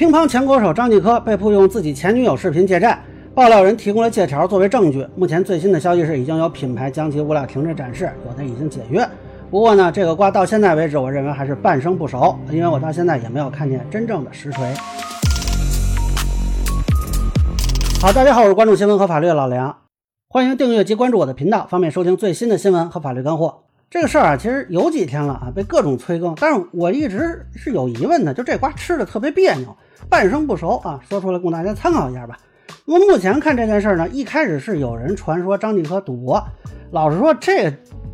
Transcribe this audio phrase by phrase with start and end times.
[0.00, 2.98] 乒乓前国手张继科被迫用自己前女友视频借债，
[3.34, 5.06] 爆料人提供了借条作为证据。
[5.14, 9.06] 目前最新的消息是，已经有品牌将其物料停止展示，有的已经解约。
[9.50, 14.72] 不过呢，这个瓜到现在为止，我认为还是半生不熟，因为我到现在也没有看见真正的实锤。
[18.00, 19.76] 好，大家好，我是关注新闻和法律的老梁，
[20.30, 23.64] 欢迎订阅及关注我的频道，方便收听最新的新闻和法律干货。
[23.90, 29.76] 这个事儿啊，其实有几天了啊，被各种催更，但是我一直是有疑问的，就这瓜吃的特别别扭，
[30.08, 32.38] 半生不熟啊，说出来供大家参考一下吧。
[32.84, 36.40] 那么目前看这件事儿呢，一开始是有人传说张继科赌博，
[36.92, 37.64] 老实说这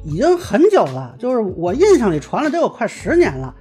[0.02, 3.54] 已经很久了，就是我印象里传了得有快十年了。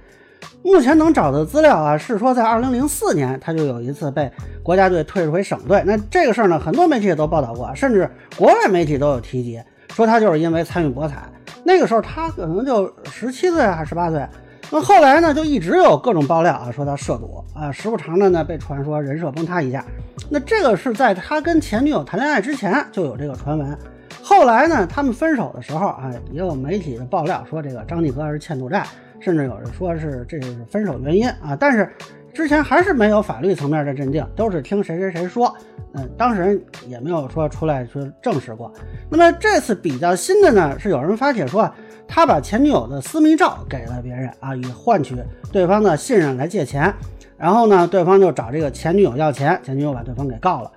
[0.62, 9.60] 目前能找的资料啊，是说在二零零四年他就有一次被国家队退回省队，那这个事儿呢，很多媒体也都报道过，甚至国外媒体都有提及，
[9.90, 11.22] 说他就是因为参与博彩。
[11.66, 14.24] 那个时候他可能就十七岁还是十八岁，
[14.70, 19.84] 那后来呢就一直有各种爆料啊，说他涉赌啊，时不常的呢被传说人设崩塌一下。
[20.30, 23.76] 那这个是在他跟前女友谈恋爱之前就有这个传闻，
[24.22, 28.86] 后来呢他们分手的时候啊，也有媒体的爆料说这个张继科是欠赌债，
[29.18, 31.90] 甚至有人说是这是分手原因啊，但是。
[32.36, 35.56] 之前还是没有法律层面的认定，都是听谁谁谁说，
[35.94, 38.70] 嗯，当事人也没有说出来说证实过。
[39.08, 41.68] 那么这次比较新的呢，是有人发帖说
[42.06, 45.16] 他把前女友的私密照给了别人啊，以换取
[45.50, 46.92] 对方的信任来借钱，
[47.38, 50.70] 然后呢，对方就找这个前女友要钱，前女友把对方给告了，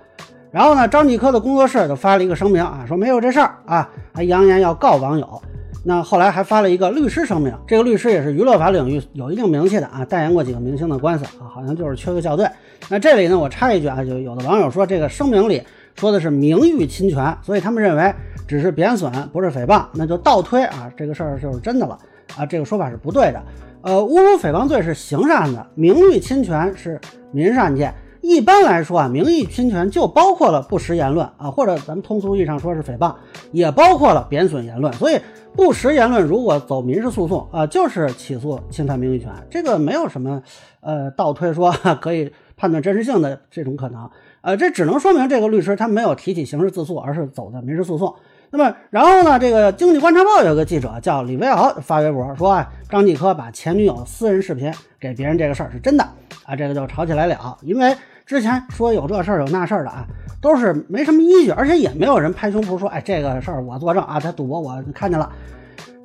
[0.50, 5.42] 然后呢，张继科的工作室就发了一个声明啊，说没有这事儿啊，还扬言要告网友。
[5.84, 12.46] 那后来还发了一个律师声明，这个律师也是娱乐法领域有一定名气的啊，代言过几个明星的官司啊，好像就是缺个校对。
[12.88, 15.62] 那这里呢，我插一句啊，就有的网友说这个声明里
[15.94, 18.12] 说的是名誉侵权，所以他们认为
[18.46, 21.98] 只是贬损，不是诽谤，那就倒推啊，这个事儿就是真的了
[22.36, 23.42] 啊，这个说法是不对的。
[23.82, 27.00] 呃，侮辱诽谤罪是刑事案子，名誉侵权是
[27.32, 27.94] 民事案件。
[28.22, 33.14] 一般来说啊，名誉侵权就包括了不实言论啊，或者咱们通俗意义上说是诽谤，
[33.50, 34.92] 也包括了贬损言论。
[34.92, 35.18] 所以
[35.56, 40.42] 不实言论如果走民事诉讼啊，就是起诉侵犯名誉权，这个没有什么
[40.80, 44.08] 呃倒推说可以判断真实性的这种可能。
[44.42, 48.14] 呃，这只能说明这个律师他没有提起刑事自诉，而是走的民事诉讼。
[48.50, 56.04] 那么然后呢，这个经济观察报有个记者叫李维敖发微博说啊，张继科把前女友私人视频给别人这个事儿是真的
[56.44, 57.96] 啊，这个就吵起来了，因为。
[58.30, 60.06] 之前说有这事儿有那事儿的啊，
[60.40, 65.28] 都是没什么依据，而且也没有人拍胸脯说，哎，这个事儿我作证啊，他赌博我看见了。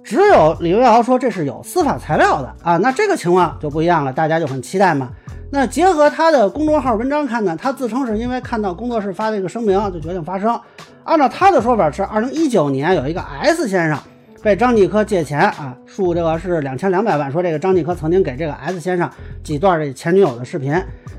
[0.04, 5.12] 只有李维敖说这是有司法材料的啊，那这个情况就不一样了，大家就很期待嘛。
[5.52, 10.60] 那结合他的公众号文章看呢，他自称是因为看到工作室发的一个声明，就决定发声。
[11.04, 14.00] 按照他的说法是，二零一九年有一个 S 先生。
[14.46, 17.32] 被张继科借钱啊，数这个是两千两百万。
[17.32, 19.10] 说这个张继科曾经给这个 S 先生
[19.44, 20.72] 几段这前女友的视频。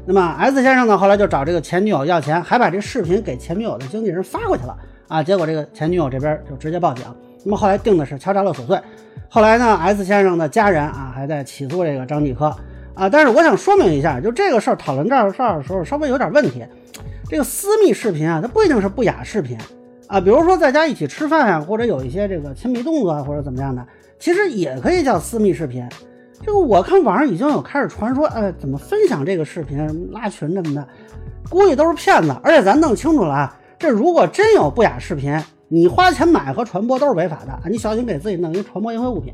[0.06, 4.78] 那么 S 先生呢，后来就找这个前女友要钱，还把这视频给前女友的经纪人发过去了
[5.09, 5.20] 啊。
[5.20, 7.04] 结果这个前女友这边就直接报警。
[7.42, 8.81] 那么后来定的是敲诈勒索罪。
[9.28, 12.56] 后来呢，S 先生的家人啊还在起诉这个张继科
[12.94, 13.08] 啊。
[13.08, 16.64] 但是我想说明一下，就这个事儿讨论这事儿的时候稍微有点问题。
[17.28, 19.58] 这个私密视频啊，它不一定是不雅视频。
[20.09, 23.84] 啊，比如说在家一起吃饭啊，或者有一些这个亲密动作啊，或者怎么样的，
[24.19, 25.87] 其实也可以叫私密视频。
[26.43, 30.87] 这个我看网上已经有开始传说，呃，怎么分享这个视频、拉群什么的，
[31.50, 32.37] 估计都是骗子。
[32.43, 35.37] 而且咱弄清楚了啊，这如果真有不雅视频，
[35.67, 39.33] 你花钱买和传播都是违法的啊，你小心给自己弄一传播淫秽物品。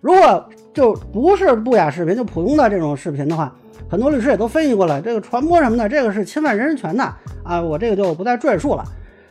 [0.00, 3.52] 如果就不是不雅视频，就普通的这种视频的话，
[3.90, 7.02] 很多律师也都分析过了，这个传播什么的，这个是侵犯人身权的
[7.42, 8.84] 啊，我这个就不再赘述了。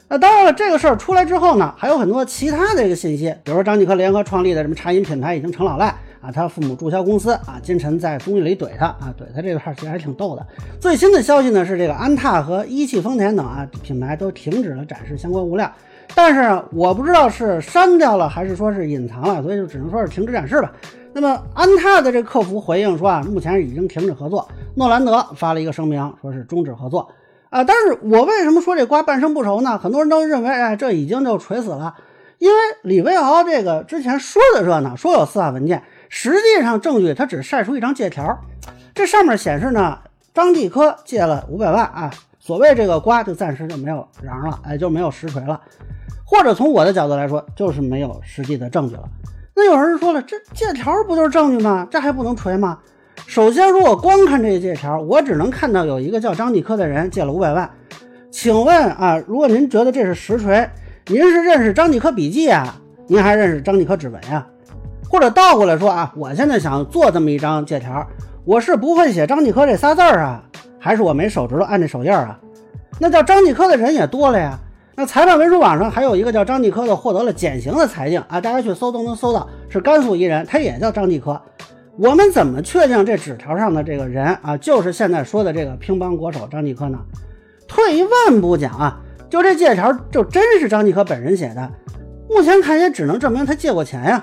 [0.09, 5.88] 那当然了，这个事儿出来之后呢，还有很多其他的一个信息，比如说张继科联合创立的什么茶饮品牌已经成老赖
[6.22, 10.46] 啊，他父母注销公司啊，金晨在综艺里怼他啊，怼他这个事其实还挺逗的。
[10.79, 15.69] 最新的消息呢是这个安踏和一汽丰田等啊品牌都停止了展示相关物料，
[16.16, 20.72] 但是我不知道是删掉了还是说是隐藏了，所以就只能说是停止展示吧。
[21.12, 24.47] 那么安踏的这客服回应说啊，目前已经停止合作。
[24.75, 27.09] 诺兰德发了一个声明，说是终止合作。
[27.49, 27.64] 啊！
[27.64, 29.78] 但是我为什么说这瓜半生不熟呢？
[29.78, 31.96] 很多人都认为，哎，这已经就锤死了。
[32.40, 38.38] 因为李维敖这个之前说的热闹，说有司法文件，实际上证据他只晒出一张借条，
[38.94, 39.99] 这上面显示呢，
[40.34, 42.11] 张继科借了五百万啊。
[42.40, 45.59] 所谓这个瓜就暂时就没有瓤了，哎，就没有实锤了。
[46.23, 49.03] 或者从我的角度来说，就是没有实际的证据了。
[49.55, 51.88] 那有人说了，这借条不就是证据吗？
[51.90, 52.78] 这还不能锤吗？
[53.28, 57.70] 首先，如果光看这借条，我只能看到有一个叫张继科的人借了五百万。
[58.32, 60.68] 请问啊，如果您觉得这是实锤，
[61.08, 62.74] 您是认识张继科笔记啊，
[63.06, 64.47] 您还认识张继科指纹呀？
[65.09, 68.08] 或者倒过来说啊，我现在想做这么一张借条，
[68.46, 70.41] 我是不会写张继科这仨字儿啊，
[70.80, 72.40] 还是我没手指头按这手印啊？
[72.97, 74.58] 那叫张继科的人也多了呀。
[74.96, 81.40] 那裁判文书网上还有一个叫张继科的，获得了减刑的裁定啊，大家去搜都能搜到，是甘肃一人，他也叫张继科。
[81.99, 86.99] 我们怎么确定这纸条上的这个人啊，就是现在说的这个乒乓国手张继科呢？
[87.67, 89.02] 退一万步讲啊，
[89.32, 91.72] 就这借条就真是张继科本人写的，
[92.29, 94.22] 目前看也只能证明他借过钱呀，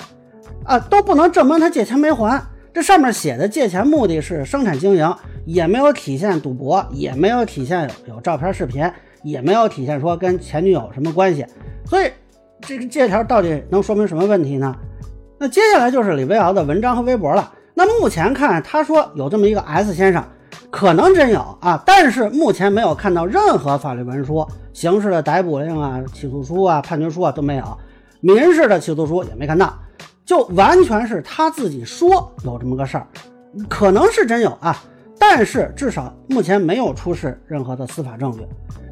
[0.64, 2.40] 啊，都不能证明他借钱没还。
[2.72, 5.12] 这上面写的借钱目的是生产经营，
[5.44, 8.88] 也没有体现赌博，也没有体现有有照片视频，
[9.24, 11.44] 也没有体现说跟前女友什么关系。
[11.86, 12.08] 所以
[12.60, 14.76] 这个借条到底能说明什么问题呢？
[15.40, 17.52] 那接下来就是李维敖的文章和微博了。
[17.74, 20.24] 那目前看，他说有这么一个 S 先生，
[20.70, 27.78] 可能真有啊，但是目前没有看到任何法律文书、刑事的逮捕令啊、起诉书啊、判决书啊都没有，
[28.20, 29.76] 民事的起诉书也没看到。
[30.24, 33.06] 就完全是他自己说有这么个事儿，
[33.68, 34.74] 可能是真有啊，
[35.18, 38.46] 但是至少目前没有出示任何的司法证据。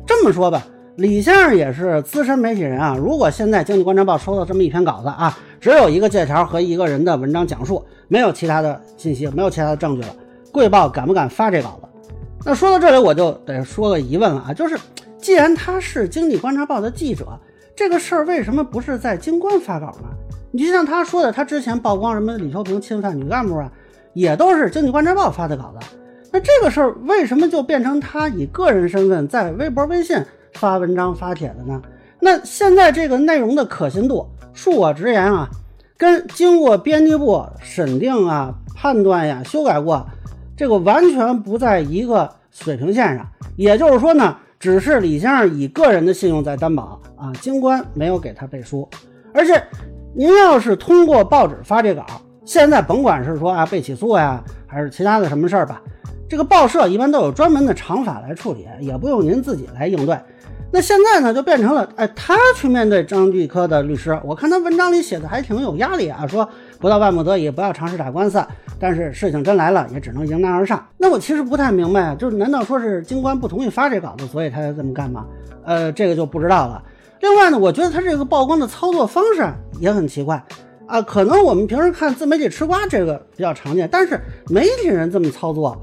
[0.06, 0.62] 这么说吧，
[0.96, 2.94] 李先生也是资深媒体人啊。
[2.98, 10.14] 如果现在《经济观察报》收到这么一篇稿子啊，只有一个借条和一个人的文章讲述，没有其他的信息，没有其他的证据了，
[10.52, 12.12] 贵报敢不敢发这稿子？
[12.44, 14.78] 那说到这里，我就得说个疑问了啊，就是
[15.16, 17.26] 既然他是《经济观察报》的记者，
[17.74, 20.08] 这个事儿为什么不是在京官发稿呢？
[20.50, 23.72] 你就像他说的，他之前曝光什么李秋平侵犯女干部啊，
[24.12, 25.86] 也都是《经济观察报》发的稿子。
[26.30, 30.18] 那这个事儿为什么就变成他以个人身份在微博、微信
[30.54, 31.80] 发文章、发帖的呢？
[32.20, 35.48] 那现在这个内容的可信度，恕我直言啊，
[35.96, 40.06] 跟经过编辑部审定啊、判断呀、修改过，
[40.56, 43.26] 这个完全不在一个水平线上。
[43.56, 48.88] 也就是说呢，只是李先生以个人的信用在担保啊，京官没有给他背书，
[49.32, 49.62] 而且。
[50.14, 52.04] 您要是通过报纸发这稿，
[52.44, 55.80] 现在甭管是说啊被起诉呀，还是其他的什么事儿吧，
[56.32, 60.18] 这个报社一般都有专门的长法来处理，也不用您自己来应对。
[60.70, 64.18] 那现在呢，就变成了哎，他去面对张继科的律师。
[64.24, 66.48] 我看他文章里写的还挺有压力啊，说
[66.78, 68.42] 不到万不得已不要尝试打官司，
[68.80, 70.82] 但是事情真来了也只能迎难而上。
[70.96, 75.26] 那我其实不太明白，就是难道说是京官不同意发这稿子，所以他才这么干吗？
[75.66, 76.82] 呃，这个就不知道了。
[77.20, 79.46] 另外呢，我觉得他这个曝光的操作方式
[79.80, 80.42] 也很奇怪
[80.86, 81.02] 啊。
[81.02, 84.18] 可能我们平时看自媒体吃瓜这个比较常见，但是
[84.48, 85.78] 媒体人这么操作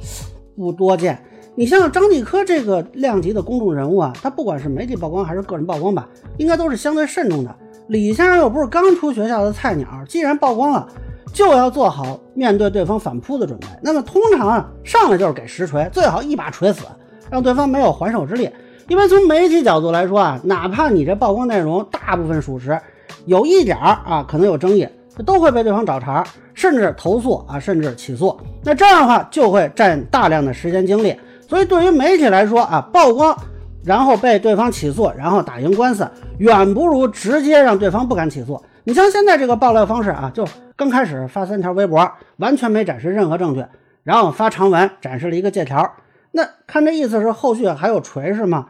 [0.60, 1.18] 不多见。
[1.56, 6.08] 你像张继科这个量级的公众人物啊，他不管是媒体曝光还是个人曝光吧，
[6.38, 7.56] 应该都是相对慎重的。
[7.88, 10.88] 李先生又不是刚出学校的菜鸟，既然曝光了，
[11.34, 13.68] 就要做好面对对方反扑的准备。
[13.82, 16.86] 那么通常啊，上来就是给实锤，最好一把锤死，
[17.32, 18.50] 让对方没有还手之力。
[18.88, 22.80] 因为从媒体角度来说啊，哪怕你这曝光内容大部分属实，
[23.26, 24.88] 有一点儿啊可能有争议，
[25.24, 28.40] 都会被对方找茬，甚至投诉啊，甚至起诉。
[28.64, 31.16] 那这样的话就会占大量的时间精力。
[31.48, 33.36] 所以对于媒体来说啊，曝光
[33.84, 36.08] 然后被对方起诉，然后打赢官司，
[36.38, 38.62] 远不如直接让对方不敢起诉。
[38.84, 43.66] 你像现在这个爆料方式啊，就刚开始发三条微博，完全没展示任何证据，
[44.04, 45.96] 然后发长文展示了一个借条。
[46.32, 48.68] 那看这意思是后续还有锤是吗？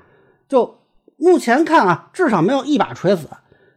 [0.48, 0.80] 就
[1.18, 3.28] 目前看啊，至少没有一把锤死。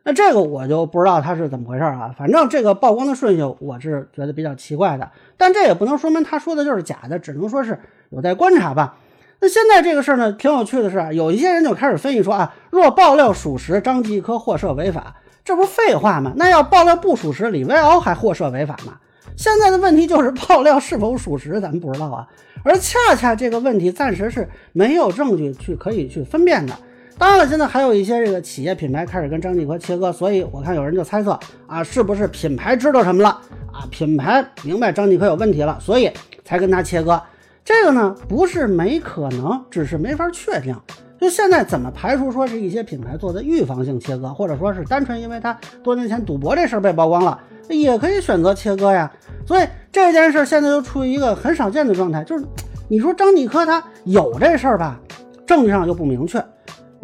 [0.05, 2.15] 那这个我就不知道他是怎么回事啊。
[2.17, 7.79] 反正这个曝光的顺序我是觉得比较奇怪的，但这也不能说明他说的就是假的，只能说是
[8.11, 8.97] 有待观察吧。
[9.41, 16.33] 那现在这个事儿呢，挺有趣的是，有一些人就开始分析说啊，若爆料属实，张继科获赦违法，这不是废话吗？
[16.37, 18.99] 那要爆料不属实，李维敖还获赦违法吗？
[19.37, 22.29] 现在的问题就是爆料是否属实，咱们不知道啊。
[22.65, 26.75] 而恰恰这个问题暂时是没有证据去可以去分辨的。
[27.19, 33.29] 当然了，现在还有一些这个企业品牌开始跟张继科切割，所以我看有人就猜测啊，是不是品牌知道什么了
[33.73, 33.87] 啊？
[33.91, 36.11] 品牌明白张继科有问题了，所以
[36.45, 37.21] 才跟他切割。
[37.65, 40.77] 这个呢不是没可能，只是没法确定。
[41.21, 47.39] 就现在怎么排除说是一些品牌做的预防性切割，或者说是单纯因为他多年前赌博这事儿被曝光了？
[47.69, 49.11] 也可以选择切割呀，
[49.47, 52.45] 所以这件事现在就处于一个很少见的状态，就是
[52.89, 54.99] 你说张继科他有这事儿吧，
[55.47, 56.41] 证据上又不明确；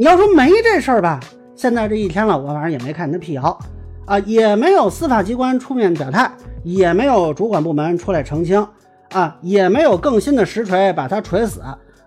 [0.01, 1.19] 你要说没这事儿吧，
[1.57, 3.59] 现在这一天了，我反正也没看你的辟谣
[4.07, 6.31] 啊，也没有司法机关出面表态，
[6.63, 8.65] 也没有主管部门出来澄清
[9.11, 11.61] 啊，也没有更新的实锤把他锤死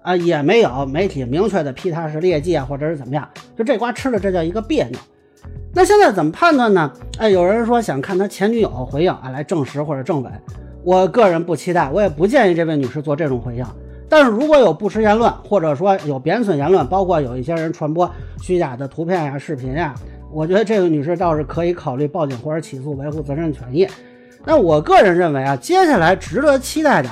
[0.04, 4.98] 啊，也没有媒体明确的批他是劣迹啊，或者是怎么样，就这瓜吃的这叫一个别扭。
[5.74, 6.90] 那现在怎么判断呢？
[7.20, 10.30] 哎，有人说想看他前女友回应啊，来证实或者证伪。
[10.86, 13.66] 我个人不期待，我也不建议这位女士做这种回应。
[14.12, 19.96] 但是如果有不实言论，或者说有贬损言论，包括有一些人传播虚假的图片呀、视频呀，
[20.34, 23.88] 我觉得这个女士倒是可以考虑报警或者起诉，维护自身权益。
[24.44, 27.08] 那我个人认为啊，接下来值得期待的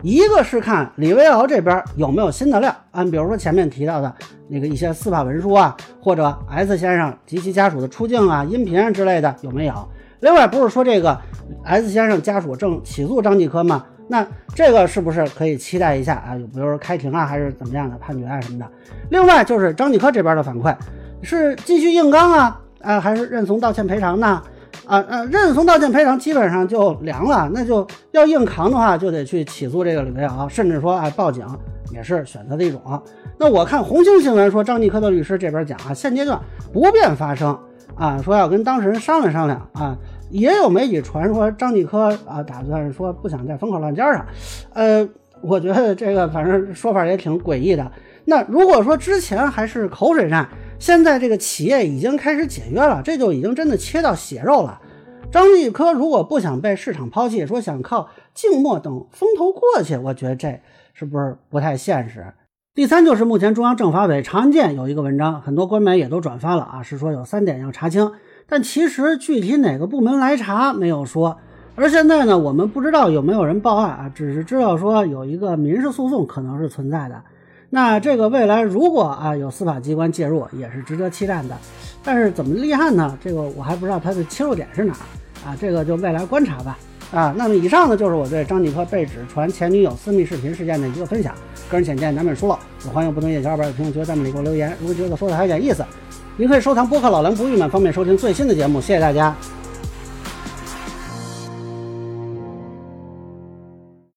[0.00, 4.14] 一个是看李维敖这边有没有新的料，啊，比如说前面提到的
[4.46, 9.74] 那个一些司法文书啊，或者 S 先生及其家属的出境啊、音频啊之类的有没有？
[10.20, 11.18] 另外不是说这个
[11.64, 13.84] S 先生家属正起诉张继科吗？
[14.08, 16.34] 那这个是不是可以期待一下啊？
[16.52, 18.66] 比如说开庭啊，还是怎么样的判决啊什么的？
[19.10, 20.74] 另外就是张继科这边的反馈，
[21.22, 24.42] 是继续硬刚啊，啊还是认怂道歉赔偿呢？
[24.86, 31.46] 啊呃，认怂道歉赔偿基本上就凉了，那就要硬扛的话，就得去起诉这个李维敖，甚至说哎报警
[31.90, 33.02] 也是选择的一种。
[33.38, 36.38] 那我看红星新闻说，张继科的律师这边讲啊，现阶段
[36.72, 37.58] 不便发声
[37.94, 39.96] 啊，说要跟当事人商量商量啊。
[40.30, 44.26] 也有媒体传说张继科啊，打算说不想在风口浪尖上。
[44.72, 45.08] 呃，
[45.42, 47.90] 我觉得这个反正说法也挺诡异的。
[48.24, 54.80] 那如果说之前还是口水战，现在这个企业已经开始解约了，这就已经真的切到血肉了。
[55.30, 60.60] 张继科如果不想被市场抛弃，说想靠静默等风头过去，我觉得这
[60.94, 62.32] 是不是不太现实？
[62.74, 68.10] 第三就是目前中央政法委常安健有一个文章，很多官媒也都转发了啊，是说有三点要查清。
[68.46, 71.38] 但其实具体哪个部门来查没有说，
[71.74, 77.22] 而现在呢，我们不知道有没有人报案啊，只是知道说有一个民事诉讼可能是存在的。
[77.70, 81.56] 那这个未来如果啊有司法机关介入，也是值得期待的。
[82.04, 83.18] 但是怎么立案呢？
[83.20, 84.92] 这个我还不知道它的切入点是哪
[85.44, 86.78] 啊，这个就未来观察吧。
[87.12, 91.34] 啊，那么以上呢就是我对张继科被指传前女友私密视频事件的一个分享，
[91.70, 94.76] 个人浅见难免疏漏，也欢迎不同意见小伙伴在评论区弹幕里给我留言。
[94.80, 95.84] 如果觉得说的还有点意思。
[96.36, 98.80] 您可以收藏播客《老梁不郁闷》，方便收听最新的节目。
[98.80, 99.32] 谢谢大家。